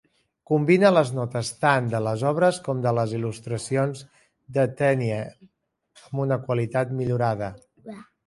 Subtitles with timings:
[0.51, 4.01] Combina les notes tant de les obres com de les il·lustracions
[4.57, 7.55] de Tenniel amb una qualitat millorada.